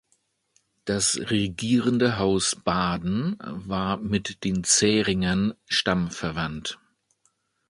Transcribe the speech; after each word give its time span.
Das 0.85 1.19
regierende 1.29 2.17
Haus 2.17 2.55
Baden 2.55 3.37
war 3.39 3.97
mit 3.97 4.43
den 4.43 4.63
Zähringern 4.63 5.53
stammverwandt. 5.67 6.79